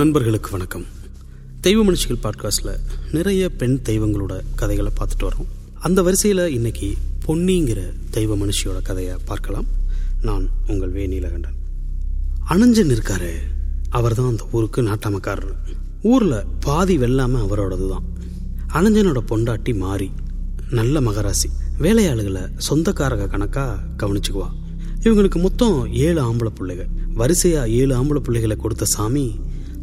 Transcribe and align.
நண்பர்களுக்கு 0.00 0.50
வணக்கம். 0.50 0.84
தெய்வ 1.60 1.84
மனுஷிகள் 1.84 2.18
பாட்காஸ்டில் 2.22 2.78
நிறைய 3.12 3.48
பெண் 3.48 3.80
தெய்வங்களோட 3.84 4.40
கதைகளை 4.54 4.92
பார்த்துட்டு 4.98 5.22
வரோம். 5.22 5.46
அந்த 5.74 6.02
வரிசையில் 6.02 6.52
இன்னைக்கு 6.52 6.94
பொன்னிங்கிற 7.26 7.92
தெய்வ 8.10 8.36
மனுஷியோட 8.36 8.82
கதையை 8.82 9.16
பார்க்கலாம். 9.24 9.64
நான் 10.22 10.48
உங்கள் 10.66 10.90
வே 10.90 11.06
நீலகண்டன். 11.06 11.56
அனஞ்சன் 12.48 12.96
இருக்காரு. 12.96 13.32
அவர் 13.88 14.14
தான் 14.14 14.28
அந்த 14.28 14.46
ஊருக்கு 14.52 14.82
நாட்டாமக்காரர். 14.82 15.54
ஊரில் 16.02 16.44
பாதி 16.60 16.98
வெல்லாம 16.98 17.46
அவரோடது 17.46 17.88
தான் 17.88 18.02
அணஞ்சனோட 18.72 19.18
பொண்டாட்டி 19.28 19.76
மாறி 19.76 20.10
நல்ல 20.70 21.00
மகராசி. 21.00 21.50
வேலையாளுகளை 21.78 22.50
சொந்தக்காரக 22.56 23.26
கணக்கா 23.26 23.78
கவனிச்சுக்குவா. 23.96 24.48
இவங்களுக்கு 25.00 25.40
மொத்தம் 25.40 25.92
ஏழு 25.92 26.32
ஆம்பளை 26.32 26.48
பிள்ளைகள். 26.48 26.88
வரிசையா 27.14 27.68
ஏழு 27.68 28.04
ஆம்பளை 28.04 28.18
பிள்ளைகளை 28.18 28.56
கொடுத்த 28.56 28.84
சாமி 28.84 29.40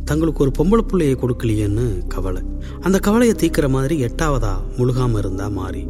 தங்களுக்கு 0.08 0.44
ஒரு 0.44 0.52
பொம்பளை 0.58 0.82
பிள்ளையை 0.82 1.16
கொடுக்கலையேன்னு 1.16 1.86
கவலை. 2.08 2.42
அந்த 2.82 2.98
கவலையை 3.00 3.36
தீக்கிற 3.40 3.70
மாதிரி 3.70 3.96
எட்டாவதா 4.04 4.54
முழுகாம 4.78 5.18
இருந்தா 5.18 5.48
மாறி. 5.48 5.88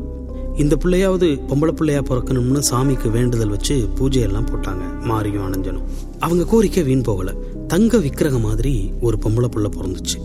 இந்த 0.58 0.78
பிள்ளையாவது 0.86 1.28
பொம்பளை 1.50 1.72
பிள்ளையா 1.72 2.02
பிறக்கணும்னு 2.02 2.62
சாமிக்கு 2.72 3.12
வேண்டுதல் 3.12 3.50
வச்சு 3.50 3.76
பூஜையெல்லாம் 3.96 4.50
போட்டாங்க 4.52 4.84
மாரியும் 5.04 5.46
அணைஞ்சனும் 5.48 5.88
அவங்க 6.20 6.44
கோரிக்கை 6.44 6.84
வீண் 6.84 7.02
போகல. 7.02 7.34
தங்க 7.68 7.98
விக்கிரக 7.98 8.40
மாதிரி 8.40 8.94
ஒரு 9.02 9.18
பொம்பளை 9.26 9.50
புள்ள 9.56 9.70
பிறந்துச்சு. 9.78 10.18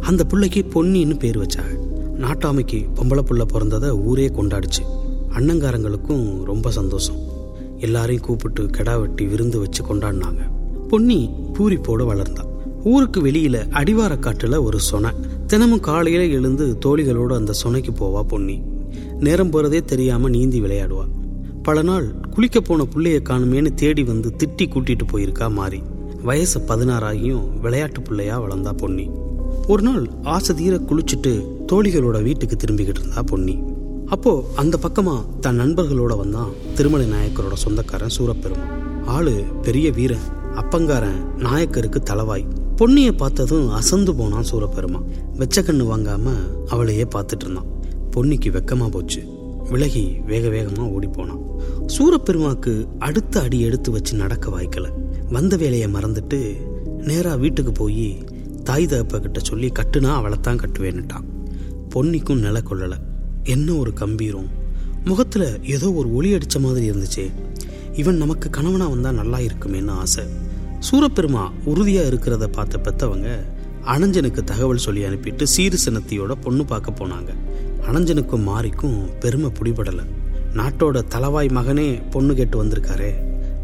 அந்த 0.00 0.24
பிள்ளைக்கு 0.24 0.66
பொன்னின்னு 0.74 1.18
பேர் 1.18 1.38
வச்சாங்க. 1.38 1.74
நாட்டாமைக்கு 2.24 2.80
பொம்பளை 2.94 3.22
புள்ள 3.22 3.44
பிறந்ததை 3.52 3.88
ஊரே 4.04 4.26
கொண்டாடுச்சு. 4.26 4.84
அண்ணங்காரங்களுக்கும் 5.34 6.44
ரொம்ப 6.44 6.70
சந்தோஷம். 6.70 7.18
எல்லாரையும் 7.78 8.24
கூப்பிட்டு 8.24 8.62
கெடா 8.64 9.00
வெட்டி 9.00 9.26
விருந்து 9.26 9.58
வச்சு 9.58 9.82
கொண்டாடினாங்க. 9.84 10.42
பொன்னி 10.88 11.30
பூரிப்போடு 11.54 12.04
வளர்ந்தா. 12.12 12.44
ஊருக்கு 12.84 13.26
வெளியில 13.26 13.70
அடிவார 13.70 14.14
காட்டுல 14.14 14.62
ஒரு 14.62 14.80
சொனை. 14.80 15.10
தினமும் 15.46 15.80
காலையில 15.80 16.24
எழுந்து 16.24 16.78
தோழிகளோடு 16.86 17.34
அந்த 17.34 17.52
சொனைக்கு 17.64 17.90
போவா 17.98 18.22
பொன்னி. 18.22 18.62
நேரம் 19.20 19.50
போறதே 19.50 19.84
தெரியாம 19.84 20.28
நீந்தி 20.28 20.60
விளையாடுவா. 20.60 21.08
பல 21.62 21.82
நாள் 21.82 22.14
குளிக்க 22.30 22.60
போன 22.60 22.86
பிள்ளைய 22.94 23.20
காணுமேன்னு 23.28 23.74
தேடி 23.74 24.04
வந்து 24.04 24.34
திட்டி 24.38 24.62
கூட்டிட்டு 24.62 25.02
போயிருக்கா 25.12 25.50
மாறி. 25.50 25.82
வயசு 26.22 26.60
பதினாறாகியும் 26.60 27.60
விளையாட்டு 27.60 28.02
பிள்ளையா 28.02 28.40
வளர்ந்தா 28.40 28.72
பொன்னி. 28.72 29.10
ஒரு 29.66 29.82
நாள் 29.82 30.08
ஆசை 30.22 30.56
தீர 30.56 30.76
குளிச்சுட்டு 30.76 31.44
தோழிகளோட 31.72 32.22
வீட்டுக்கு 32.22 32.56
திரும்பிக்கிட்டு 32.56 33.00
இருந்தா 33.00 33.22
பொன்னி. 33.22 33.58
அப்போ 34.06 34.50
அந்த 34.56 34.78
பக்கமா 34.82 35.38
தன் 35.40 35.60
நண்பர்களோட 35.60 36.16
வந்தான் 36.16 36.50
திருமலை 36.74 37.06
நாயக்கரோட 37.06 37.52
சொந்தக்காரன் 37.54 38.08
சூரப்பெருமான். 38.08 39.04
ஆளு 39.06 39.44
பெரிய 39.62 39.90
வீரன் 39.90 40.36
அப்பங்காரன் 40.54 41.36
நாயக்கருக்கு 41.36 42.02
தலவாய். 42.10 42.44
பொன்னியை 42.78 43.12
பார்த்ததும் 43.12 43.70
அசந்து 43.70 44.14
போனான் 44.14 44.44
சூரப்பெருமா 44.50 45.02
வெச்ச 45.38 45.60
கண்ணு 45.60 45.84
வாங்காம 45.84 46.30
அவளையே 46.66 47.04
பார்த்துட்டு 47.04 47.40
இருந்தான். 47.40 47.64
பொன்னிக்கு 48.16 48.52
வெக்கமா 48.52 48.88
போச்சு. 48.88 49.22
விலகி 49.70 50.20
வேக 50.26 50.48
வேகமா 50.48 50.78
ஓடி 50.78 51.06
போனான். 51.06 51.40
சூரப்பெருமாக்கு 51.86 52.88
அடுத்த 52.98 53.40
அடி 53.40 53.60
எடுத்து 53.60 53.90
வச்சு 53.90 54.16
நடக்க 54.16 54.50
வாய்க்கல. 54.50 54.88
வந்த 55.28 55.56
வேலையை 55.56 55.92
மறந்துட்டு 55.92 56.56
நேரா 56.86 57.34
வீட்டுக்கு 57.34 57.72
போய் 57.72 58.24
தாய் 58.64 58.86
தகப்ப 58.86 59.20
கிட்ட 59.20 59.40
சொல்லி 59.42 59.68
கட்டுனா 59.68 60.14
அவளைத்தான் 60.14 60.58
கட்டுவேன்னுட்டான். 60.58 61.24
பொன்னிக்கும் 61.94 62.38
நில 62.38 62.62
கொள்ளல. 62.70 62.92
என்ன 63.44 63.74
ஒரு 63.74 63.92
கம்பீரம். 63.92 64.48
முகத்துல 65.04 65.58
ஏதோ 65.62 65.92
ஒரு 65.92 66.14
ஒளி 66.14 66.32
அடிச்ச 66.32 66.60
மாதிரி 66.60 66.90
இருந்துச்சே. 66.90 67.30
இவன் 67.92 68.16
நமக்கு 68.16 68.50
கணவனா 68.50 68.88
வந்தா 68.88 69.12
நல்லா 69.12 69.38
இருக்குமேன்னு 69.38 69.90
ஆசை. 69.90 70.24
சூரப்பெருமா 70.80 71.50
உறுதியா 71.66 72.02
இருக்கிறத 72.10 72.46
பார்த்த 72.46 72.78
பெத்தவங்க 72.78 73.28
அனஞ்சனுக்கு 73.86 74.44
தகவல் 74.44 74.76
சொல்லி 74.76 75.04
அனுப்பிட்டு 75.04 75.46
சீரு 75.56 75.76
சினத்தியோட 75.84 76.32
பொண்ணு 76.42 76.64
பார்க்க 76.64 76.90
போனாங்க. 76.90 77.30
அனஞ்சனுக்கும் 77.88 78.46
மாரிக்கும் 78.46 79.18
பெருமை 79.20 79.52
பிடிபடல. 79.58 80.00
நாட்டோட 80.54 81.02
தலவாய் 81.14 81.48
மகனே 81.48 82.02
பொண்ணு 82.10 82.34
கேட்டு 82.34 82.64
வந்திருக்காரே. 82.64 83.14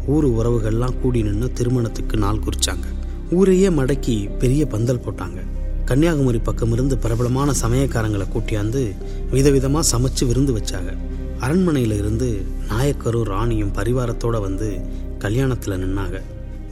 ஊர் 0.07 0.25
உறவுகள்லாம் 0.25 0.99
கூடி 1.01 1.23
நின்று 1.23 1.51
திருமணத்துக்கு 1.53 2.17
நாள் 2.17 2.39
குறிச்சாங்க. 2.39 2.85
ஊரையே 3.31 3.69
மடக்கி 3.69 4.37
பெரிய 4.37 4.65
பந்தல் 4.65 5.03
போட்டாங்க. 5.05 5.41
கன்னியாகுமரி 5.85 6.37
பக்கம் 6.37 6.71
இருந்து 6.71 6.97
பிரபலமான 6.97 7.51
சமயக்காரங்களை 7.61 8.27
கூட்டியாந்து 8.35 8.95
விதவிதமா 9.31 9.79
சமைச்சு 9.91 10.27
விருந்து 10.27 10.57
வச்சாங்க. 10.57 10.97
அரண்மனையில 11.39 11.97
இருந்து 11.97 12.45
நாயக்கரும் 12.69 13.23
ராணியும் 13.23 13.75
பரிவாரத்தோட 13.75 14.41
வந்து 14.41 14.81
கல்யாணத்துல 15.19 15.77
நின்னாங்க. 15.83 16.21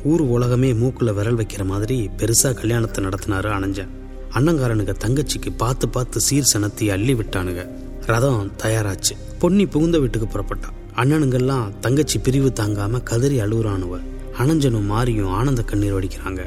ஊர் 0.03 0.22
உலகமே 0.22 0.74
மூக்குல 0.74 1.14
விரல் 1.14 1.36
வைக்கிற 1.36 1.66
மாதிரி 1.66 2.09
பெருசா 2.18 2.53
கல்யாணத்தை 2.53 3.06
நடத்தினாரு 3.06 3.50
அணைஞ்சன் 3.58 3.88
அண்ணங்காரனுங்க 4.34 4.94
தங்கச்சிக்கு 5.06 5.52
பார்த்து 5.58 5.90
பார்த்து 5.90 6.19
சீர் 6.19 6.50
சனத்தி 6.53 6.90
அள்ளி 6.91 7.14
விட்டானுங்க. 7.14 7.69
ரதம் 8.06 8.52
தயாராச்சு. 8.63 9.13
பொன்னி 9.40 9.66
புகுந்த 9.66 10.00
வீட்டுக்கு 10.00 10.28
புறப்பட்டான் 10.28 10.78
அண்ணனுங்கெல்லாம் 10.96 11.80
தங்கச்சி 11.80 12.19
பிரிவு 12.19 12.52
தாங்காம 12.56 13.03
கதறி 13.03 13.40
அழுகுறானுவ. 13.40 14.00
அனஞ்சனும் 14.38 14.90
மாரியும் 14.90 15.30
ஆனந்த 15.30 15.62
கண்ணீர் 15.62 15.94
வடிக்கிறாங்க. 15.94 16.42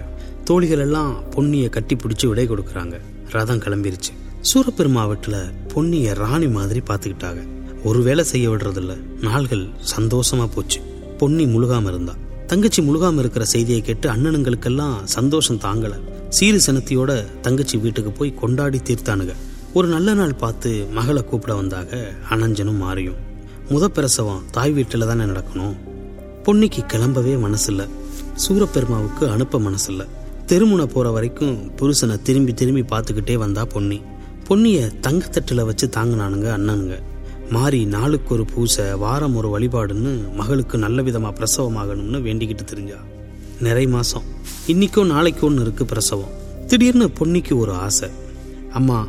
தோழிகள் 0.44 0.78
எல்லாம் 0.78 1.22
பொன்னியை 1.30 1.68
கட்டி 1.68 1.96
பிடிச்சு 1.96 2.26
விடை 2.26 2.48
கொடுக்கறாங்க. 2.48 3.00
ரதம் 3.30 3.58
கிளம்பிருச்சு. 3.58 4.12
சூரப்பெருமா 4.54 5.12
வீட்டுல 5.12 5.52
பொன்னிய 5.68 6.14
ராணி 6.14 6.48
மாதிரி 6.48 6.80
பாத்துக்கிட்டாங்க 6.86 7.48
ஒரு 7.84 8.02
வேலை 8.02 8.24
செய்ய 8.24 8.50
விடுறதில்ல. 8.50 8.96
நாள்கள் 9.20 9.66
சந்தோஷமா 9.96 10.46
போச்சு. 10.54 10.80
பொன்னி 11.18 11.44
முழுகாம 11.44 11.88
இருந்தா. 11.88 12.14
தங்கச்சி 12.46 12.82
முழுகாம 12.82 13.18
இருக்கிற 13.18 13.44
செய்தியை 13.44 13.80
கேட்டு 13.80 14.10
அண்ணனுங்களுக்கெல்லாம் 14.10 15.04
சந்தோஷம் 15.04 15.60
தாங்கல. 15.60 15.94
சீரு 16.40 16.58
சனத்தியோட 16.66 17.40
தங்கச்சி 17.40 17.78
வீட்டுக்கு 17.78 18.10
போய் 18.10 18.34
கொண்டாடி 18.34 18.78
தீர்த்தானுங்க. 18.78 19.32
ஒரு 19.72 19.88
நல்ல 19.88 20.14
நாள் 20.14 20.34
பார்த்து 20.34 20.86
மகளை 20.92 21.24
கூப்பிட 21.24 21.54
வந்தாக 21.54 22.04
அனஞ்சனும் 22.30 22.78
மாறியும் 22.78 23.14
முத 23.70 23.84
பிரசவம் 23.84 24.42
தாய் 24.50 24.72
வீட்டில் 24.72 25.06
தானே 25.06 25.24
நடக்கணும். 25.24 25.76
பொன்னிக்கு 26.42 26.82
கிளம்பவே 26.92 27.34
மனசில்ல. 27.46 27.88
சூரப்பெருமாவுக்கு 28.34 29.30
அனுப்ப 29.30 29.58
மனசில்ல. 29.58 30.06
தெருமுனை 30.46 30.84
போற 30.84 31.10
வரைக்கும் 31.10 31.70
புருஷனை 31.76 32.22
திரும்பி 32.22 32.54
திரும்பி 32.54 32.82
பார்த்துக்கிட்டே 32.82 33.34
வந்தா 33.34 33.64
பொன்னி. 33.64 34.02
பொன்னிய 34.48 34.90
தங்கத்தட்டில் 35.02 35.64
வச்சு 35.64 35.86
தாங்கினானுங்க 35.96 36.48
அண்ணனுங்க. 36.58 36.96
மாறி 37.50 37.84
நாளுக்கு 37.84 38.34
ஒரு 38.34 38.44
பூசை 38.44 38.92
வாரம் 38.92 39.36
ஒரு 39.36 39.58
வழிபாடுன்னு 39.58 40.32
மகளுக்கு 40.34 40.78
நல்ல 40.78 41.02
விதமாக 41.02 41.34
பிரசவமாகணும்னு 41.38 42.18
வேண்டிக்கிட்டு 42.26 42.64
தெரிஞ்சா. 42.64 42.94
நிறை 43.60 43.86
மாதம் 43.86 44.22
இன்னைக்கும் 44.66 45.06
நாளைக்கும் 45.06 45.58
இருக்குது 45.64 45.84
பிரசவம். 45.84 46.32
திடீர்னு 46.66 47.10
பொன்னிக்கு 47.18 47.56
ஒரு 47.56 47.72
ஆசை. 47.72 48.08
அம்மா 48.70 49.08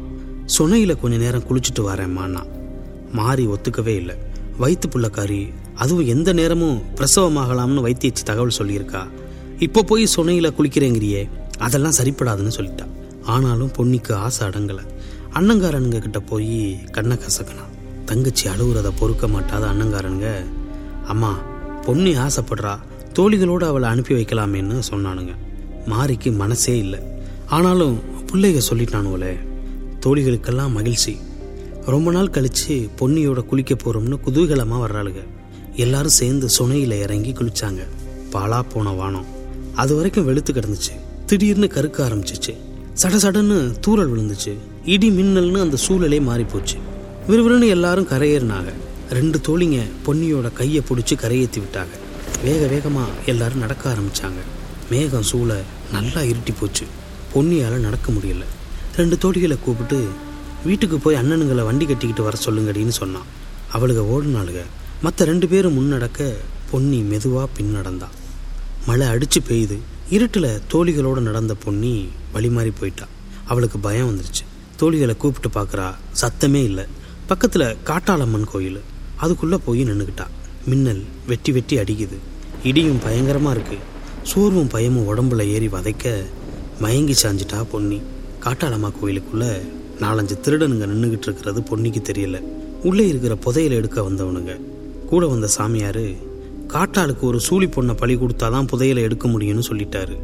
சுனையில் 0.58 1.00
கொஞ்ச 1.00 1.18
நேரம் 1.18 1.44
குளிச்சுட்டு 1.44 1.82
வரேம்மாண்ணா 1.82 2.44
மாறி 3.12 3.48
ஒத்துக்கவே 3.48 3.96
இல்லை. 3.96 4.16
வயிற்று 4.58 4.90
புள்ளக்காரி 4.90 5.54
அதுவும் 5.76 6.06
எந்த 6.06 6.34
நேரமும் 6.34 6.82
பிரசவமாகலாம்னு 6.96 7.86
வைத்தியச்சு 7.88 8.24
தகவல் 8.26 8.58
சொல்லியிருக்கா. 8.58 9.08
இப்போ 9.60 9.84
போய் 9.84 10.08
சுனையில் 10.16 10.56
குளிக்கிறேங்கிறியே 10.58 11.30
அதெல்லாம் 11.58 11.98
சரிப்படாதுன்னு 11.98 12.52
சொல்லிட்டா. 12.58 12.86
ஆனாலும் 13.24 13.72
பொன்னிக்கு 13.78 14.14
ஆசை 14.14 14.48
அடங்கலை. 14.48 14.86
அண்ணங்காரனுங்க 15.34 16.00
கிட்ட 16.00 16.20
போய் 16.20 16.80
கண்ணை 16.92 17.18
கசக்கனா 17.18 17.66
தங்கச்சி 18.08 18.50
அழுகுறத 18.50 18.92
பொறுக்க 19.00 19.28
மாட்டாத 19.28 19.66
அண்ணங்காரனுங்க. 19.66 20.46
அம்மா 21.08 21.40
பொன்னி 21.86 22.16
ஆசைப்படுறா. 22.16 22.80
தோழிகளோடு 23.14 23.64
அவளை 23.64 23.90
அனுப்பி 23.90 24.16
வைக்கலாமேன்னு 24.16 24.82
சொன்னானுங்க. 24.92 25.36
மாரிக்கு 25.86 26.36
மனசே 26.36 26.78
இல்லை. 26.78 27.00
ஆனாலும் 27.46 28.00
பிள்ளைக 28.32 28.62
சொல்லிட்டானுங்களே. 28.70 29.38
தோழிகளுக்கெல்லாம் 30.00 30.72
மகிழ்ச்சி. 30.72 31.18
ரொம்ப 31.86 32.12
நாள் 32.12 32.30
கழித்து 32.30 32.90
பொன்னியோட 33.00 33.46
குளிக்க 33.46 33.76
போகிறோம்னு 33.76 34.18
குதூகலமாக 34.26 34.84
வர்றாளுங்க. 34.88 35.24
எல்லாரும் 35.76 36.18
சேர்ந்து 36.20 36.48
சுனையில் 36.60 37.00
இறங்கி 37.00 37.32
குளிச்சாங்க. 37.32 37.80
பாலா 38.32 38.64
போன 38.74 38.90
வானம். 38.90 39.26
அது 39.76 39.96
வரைக்கும் 39.96 40.26
வெளுத்து 40.26 40.54
கிடந்துச்சு. 40.54 41.26
திடீர்னு 41.26 41.68
கருக்க 41.68 42.08
ஆரம்பிச்சிச்சு. 42.08 42.58
சட 43.04 43.16
சடன்னு 43.16 43.80
தூரல் 43.80 44.12
விழுந்துச்சு. 44.12 44.54
இடி 44.86 45.10
மின்னல்னு 45.10 45.62
அந்த 45.62 45.78
சூழலே 45.88 46.22
மாறி 46.22 46.44
போச்சு 46.44 46.78
விறுவிறுன்னு 47.30 47.68
எல்லாரும் 47.76 48.08
கரையேறினாங்க. 48.12 48.72
ரெண்டு 49.18 49.38
தோழிங்க 49.48 49.78
பொன்னியோட 50.06 50.48
கையை 50.60 50.82
பிடிச்சி 50.90 51.16
கரையேற்றி 51.24 51.60
விட்டாங்க. 51.64 51.96
வேக 52.44 52.62
வேகமாக 52.74 53.26
எல்லாரும் 53.32 53.64
நடக்க 53.64 53.84
ஆரம்பித்தாங்க 53.94 54.42
மேகம் 54.92 55.26
சூழ 55.30 55.50
நல்லா 55.96 56.22
இருட்டி 56.32 56.54
போச்சு. 56.60 56.86
பொன்னியால் 57.34 57.86
நடக்க 57.88 58.08
முடியல. 58.16 58.46
ரெண்டு 59.00 59.16
தோழிகளை 59.24 59.58
கூப்பிட்டு 59.66 59.98
வீட்டுக்கு 60.68 60.98
போய் 61.06 61.20
அண்ணனுங்களை 61.22 61.64
வண்டி 61.70 61.86
கட்டிக்கிட்டு 61.86 62.24
வர 62.28 62.38
சொல்லுங்கடின்னு 62.46 62.96
சொன்னான். 63.02 63.28
அவளுக 63.78 64.02
ஓடுனாளுக. 64.14 64.62
மற்ற 65.06 65.26
ரெண்டு 65.32 65.48
பேரும் 65.54 65.76
முன்னடக்க 65.78 66.30
பொன்னி 66.72 67.00
மெதுவாக 67.12 67.48
பின் 67.58 67.76
நடந்தா 67.78 68.08
மழை 68.88 69.08
அடித்து 69.14 69.42
பெய்யுது 69.50 69.78
இருட்டில் 70.16 70.50
தோழிகளோடு 70.74 71.24
நடந்த 71.30 71.56
பொன்னி 71.66 71.94
வழி 72.36 72.50
மாறி 72.58 72.72
போயிட்டா. 72.80 73.08
அவளுக்கு 73.52 73.80
பயம் 73.88 74.10
வந்துருச்சு. 74.10 74.46
தோழிகளை 74.82 75.18
கூப்பிட்டு 75.18 75.52
பார்க்குறா 75.58 75.90
சத்தமே 76.22 76.62
இல்லை. 76.70 76.86
பக்கத்தில் 77.30 77.78
காட்டாளம்மன் 77.88 78.50
கோயில். 78.52 78.82
அதுக்குள்ளே 79.24 79.58
போய் 79.66 79.82
நின்றுக்கிட்டா 79.88 80.26
மின்னல் 80.70 81.02
வெட்டி 81.30 81.52
வெட்டி 81.56 81.76
அடிக்குது. 81.82 82.18
இடியும் 82.70 83.02
பயங்கரமாக 83.06 83.54
இருக்குது 83.56 83.86
சோர்வும் 84.30 84.70
பயமும் 84.74 85.08
உடம்புல 85.12 85.42
ஏறி 85.56 85.68
வதைக்க 85.74 86.14
மயங்கி 86.84 87.16
சாஞ்சிட்டா 87.22 87.60
பொன்னி. 87.72 88.00
காட்டாளம்மா 88.46 88.90
கோயிலுக்குள்ளே 89.00 89.52
நாலஞ்சு 90.04 90.36
திருடனுங்க 90.46 90.88
நின்றுக்கிட்டு 90.92 91.28
இருக்கிறது 91.30 91.62
பொன்னிக்கு 91.70 92.02
தெரியல. 92.10 92.40
உள்ளே 92.90 93.08
இருக்கிற 93.12 93.36
புதையில 93.46 93.80
எடுக்க 93.82 93.98
வந்தவனுங்க. 94.10 94.56
கூட 95.12 95.26
வந்த 95.34 95.50
சாமியார் 95.58 96.06
காட்டாளுக்கு 96.76 97.24
ஒரு 97.32 97.40
சூழி 97.48 97.70
பொண்ணை 97.76 97.94
பழி 98.04 98.16
கொடுத்தா 98.16 98.48
தான் 98.56 98.70
புதையலை 98.72 99.04
எடுக்க 99.08 99.28
முடியும்னு 99.34 99.68
சொல்லிட்டாரு. 99.72 100.16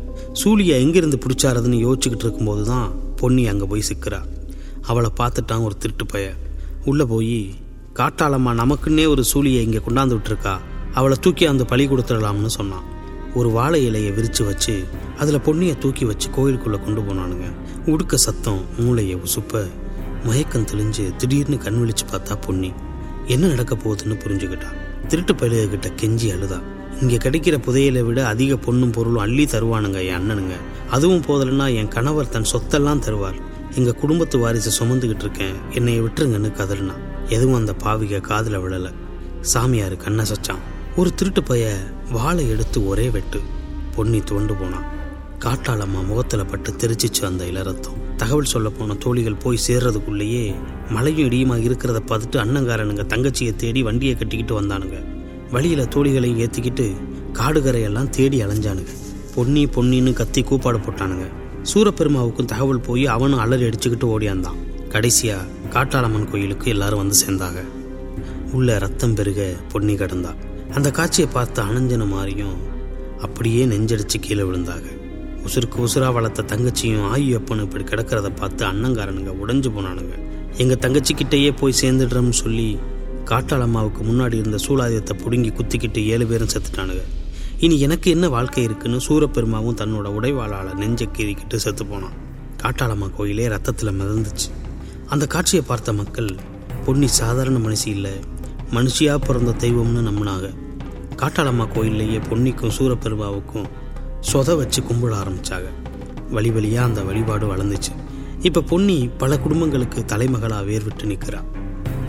சூழியை 0.42 0.78
எங்கிருந்து 0.84 1.20
பிடிச்சாரதுன்னு 1.26 1.80
யோசிச்சுக்கிட்டு 1.86 2.28
இருக்கும்போது 2.28 2.64
தான் 2.74 2.88
பொன்னி 3.22 3.46
அங்கே 3.54 3.66
போய் 3.74 3.90
சிக்கிறா. 3.92 4.22
அவளை 4.92 5.12
பார்த்துட்டான் 5.22 5.68
ஒரு 5.68 5.78
திருட்டு 5.84 6.06
பையன். 6.06 6.40
உள்ளே 6.86 7.06
போய் 7.06 7.38
காட்டாளம்மா 7.94 8.52
நமக்குன்னே 8.62 9.08
ஒரு 9.08 9.24
சூழியை 9.34 9.62
இங்கே 9.68 9.82
கொண்டாந்து 9.88 10.16
விட்டுருக்கா. 10.18 10.54
அவளை 10.94 11.18
தூக்கி 11.22 11.46
அந்த 11.46 11.64
பழி 11.64 11.88
கொடுத்துடலாம்னு 11.88 12.46
சொன்னான். 12.46 12.84
ஒரு 13.36 13.50
வாழை 13.50 13.80
இலையை 13.90 14.14
விரித்து 14.14 14.46
வச்சு 14.46 14.84
அதில் 15.18 15.44
பொன்னியை 15.46 15.78
தூக்கி 15.78 16.06
வச்சு 16.06 16.30
கோயிலுக்குள்ளே 16.30 16.80
கொண்டு 16.80 17.02
போனானுங்க. 17.02 17.48
உடுக்க 17.86 18.18
சத்தம் 18.18 18.62
மூளையை 18.78 19.16
உசுப்ப 19.16 19.64
மயக்கம் 20.26 20.68
தெளிஞ்சு 20.72 21.16
திடீர்னு 21.16 21.58
கண் 21.58 21.80
விழிச்சு 21.82 22.06
பார்த்தா 22.12 22.36
பொன்னி. 22.42 22.72
என்ன 23.28 23.48
நடக்க 23.48 23.76
போகுதுன்னு 23.76 24.18
புரிஞ்சுக்கிட்டா. 24.26 24.70
திருட்டு 25.08 25.34
பயிலுகிட்ட 25.34 25.90
கெஞ்சி 26.02 26.28
அழுதா. 26.36 26.60
இங்கே 27.02 27.18
கிடைக்கிற 27.18 27.56
புதையலை 27.68 28.02
விட 28.04 28.28
அதிக 28.28 28.56
பொண்ணும் 28.56 28.92
பொருளும் 28.92 29.26
அள்ளி 29.26 29.46
தருவானுங்க 29.46 30.06
என் 30.06 30.20
அண்ணனுங்க. 30.20 30.56
அதுவும் 30.90 31.22
போதலைன்னா 31.22 31.76
என் 31.76 31.88
கணவர் 31.88 32.30
தன் 32.30 32.52
சொத்தெல்லாம் 32.52 33.04
தருவார். 33.06 33.40
எங்கள் 33.76 33.96
குடும்பத்து 33.96 34.38
வாரிசை 34.40 34.72
சுமந்துக்கிட்டு 34.80 35.20
இருக்கேன். 35.20 35.56
என்னை 35.72 36.02
விட்டுருங்கன்னு 36.02 36.52
கதறினா 36.52 36.94
எதுவும் 37.30 37.56
அந்த 37.56 37.74
பாவிக 37.84 38.22
காதில் 38.22 38.60
விழலை. 38.60 38.94
சாமியார் 39.42 39.96
கண்ணசச்சான் 39.96 40.62
ஒரு 40.96 41.14
திருட்டு 41.14 41.44
பைய 41.44 41.78
வாளை 42.12 42.50
எடுத்து 42.50 42.88
ஒரே 42.88 43.10
வெட்டு. 43.10 43.40
பொன்னி 43.96 44.20
துவண்டு 44.20 44.54
போனான். 44.54 44.86
காட்டாளம்மா 45.40 46.06
முகத்தில் 46.06 46.46
பட்டு 46.46 46.72
தெரிச்சிச்சு 46.72 47.26
அந்த 47.26 47.46
இளரத்தம். 47.46 48.16
தகவல் 48.18 48.46
சொல்ல 48.46 48.70
போன 48.70 48.94
தோழிகள் 48.94 49.36
போய் 49.36 49.60
சேர்றதுக்குள்ளேயே 49.68 50.56
மழையும் 50.90 51.30
இடியுமா 51.30 51.54
இருக்கிறத 51.54 52.00
பார்த்துட்டு 52.08 52.36
அண்ணங்காரனுங்க 52.36 53.04
தங்கச்சியை 53.04 53.56
தேடி 53.56 53.84
வண்டியை 53.84 54.16
கட்டிக்கிட்டு 54.16 54.62
வந்தானுங்க. 54.62 55.06
வழியில 55.52 55.84
தோழிகளையும் 55.84 56.40
ஏற்றிக்கிட்டு 56.40 56.96
காடுகரையெல்லாம் 57.34 58.10
தேடி 58.10 58.44
அலைஞ்சானுங்க. 58.44 58.88
பொன்னி 59.36 59.66
பொன்னின்னு 59.66 60.14
கத்தி 60.14 60.44
கூப்பாடு 60.44 60.78
போட்டானுங்க. 60.78 61.28
சூரப்பெருமாவுக்கும் 61.74 62.46
தகவல் 62.46 62.80
போய் 62.80 63.08
அவனும் 63.08 63.40
அலறி 63.40 63.64
அடிச்சுக்கிட்டு 63.64 64.06
ஓடியாந்தான். 64.06 64.60
கடைசியா 64.90 65.38
காட்டாளம்மன் 65.70 66.32
கோயிலுக்கு 66.32 66.70
எல்லாரும் 66.70 66.98
வந்து 66.98 67.18
சேர்ந்தாங்க. 67.26 67.64
உள்ள 68.52 68.78
ரத்தம் 68.78 69.14
பெருக 69.14 69.54
பொன்னி 69.72 69.94
கிடந்தா. 69.94 70.36
அந்த 70.74 70.92
காட்சியை 70.92 71.30
பார்த்து 71.34 71.64
அணைஞ்சன 71.64 72.08
மாதிரியும் 72.08 72.56
அப்படியே 73.22 73.66
நெஞ்சடிச்சு 73.66 74.20
கீழே 74.22 74.42
விழுந்தாங்க. 74.42 75.02
உசுருக்கு 75.46 75.88
உசுரா 75.88 76.14
வளர்த்த 76.14 76.44
தங்கச்சியும் 76.44 77.08
ஆயுப்பனும் 77.16 77.62
இப்படி 77.62 77.84
கிடக்கிறத 77.84 78.36
பார்த்து 78.36 78.66
அண்ணங்காரனுங்க 78.66 79.34
உடைஞ்சு 79.46 79.72
போனானுங்க. 79.80 80.20
எங்க 80.58 80.78
தங்கச்சிக்கிட்டேயே 80.82 81.58
போய் 81.60 81.74
சேர்ந்துடுறோம்னு 81.82 82.30
சொல்லி 82.30 82.78
காட்டாளம்மாவுக்கு 83.26 84.02
முன்னாடி 84.12 84.34
இருந்த 84.34 84.58
சூலாயுதத்தை 84.68 85.24
பிடுங்கி 85.24 85.50
குத்திக்கிட்டு 85.50 86.06
ஏழு 86.06 86.26
பேரும் 86.26 86.48
செத்துட்டானுங்க. 86.48 87.04
இனி 87.64 87.80
எனக்கு 87.80 88.12
என்ன 88.12 88.30
வாழ்க்கை 88.30 88.64
இருக்குன்னு 88.64 88.98
சூரப்பெருமாவும் 89.08 89.78
தன்னோட 89.82 90.08
உடைவாளால 90.18 90.74
நெஞ்சை 90.74 91.10
கீறிக்கிட்டு 91.18 91.56
செத்து 91.56 91.86
போனான். 91.86 92.16
காட்டாளம்மா 92.62 93.08
கோயிலே 93.18 93.48
ரத்தத்தில் 93.48 93.92
மிதந்துச்சு. 94.00 94.48
அந்த 95.08 95.28
காட்சியை 95.28 95.66
பார்த்த 95.68 95.94
மக்கள் 95.94 96.30
பொன்னி 96.86 97.08
சாதாரண 97.08 97.58
மனுஷி 97.58 97.86
இல்லை 97.86 98.12
மனுஷியா 98.72 99.14
பிறந்த 99.28 99.52
தெய்வம்னு 99.52 100.02
நம்பினாங்க. 100.10 100.50
காட்டாளம்மா 101.16 101.68
கோயில்லையே 101.76 102.22
பொன்னிக்கும் 102.30 102.76
சூரப்பெருமாவுக்கும் 102.78 103.70
சொத 104.32 104.56
வச்சு 104.56 104.82
கும்பிட 104.82 105.14
ஆரம்பிச்சாங்க. 105.22 105.70
வழி 106.32 106.52
வழியாக 106.52 106.88
அந்த 106.88 107.04
வழிபாடு 107.04 107.48
வளர்ந்துச்சு. 107.54 107.94
இப்போ 108.42 108.62
பொன்னி 108.62 109.10
பல 109.18 109.40
குடும்பங்களுக்கு 109.40 110.02
தலைமகளாக 110.02 110.68
வேர்விட்டு 110.72 111.10
நிற்கிறா 111.14 111.42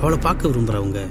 அவளை 0.00 0.19
பார்க்க 0.19 0.49
விரும்புகிறவங்க 0.49 1.03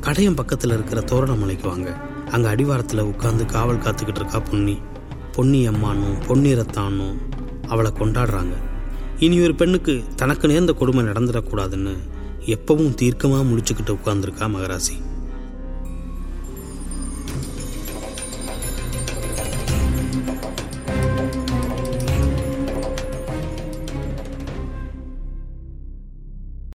கடையம் 0.00 0.40
பக்கத்தில் 0.42 0.76
இருக்கிற 0.78 1.00
தோரணமலைக்கு 1.00 1.68
வாங்க. 1.68 1.90
அங்கே 2.30 2.48
அடிவாரத்தில் 2.48 3.02
உட்காந்து 3.02 3.46
காவல் 3.46 3.78
காத்துக்கிட்டு 3.78 4.14
இருக்கா 4.14 4.38
பொன்னி. 4.38 4.78
பொன்னி 5.32 5.68
அம்மானும் 5.68 6.16
பொன்னிறத்தானும் 6.28 7.14
அவளை 7.66 7.92
கொண்டாடுறாங்க. 7.98 8.52
இனி 9.18 9.40
ஒரு 9.40 9.54
பெண்ணுக்கு 9.54 10.04
தனக்கு 10.16 10.48
நேர்ந்த 10.48 10.72
கொடுமை 10.72 11.04
நடந்துடக்கூடாதுன்னு 11.04 11.96
எப்பவும் 12.46 12.94
தீர்க்கமாக 12.94 13.44
முடிச்சுக்கிட்டு 13.44 13.98
உட்காந்துருக்கா 13.98 14.48
மகராசி. 14.48 15.13